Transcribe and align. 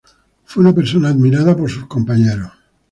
Fue 0.45 0.61
una 0.63 0.73
persona 0.73 1.09
admirada 1.09 1.55
por 1.55 1.69
sus 1.69 1.85
compañeros. 1.85 2.51